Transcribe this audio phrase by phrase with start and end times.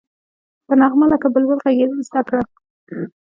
[0.65, 2.41] په نغمه لکه بلبل غږېدل زده کړه.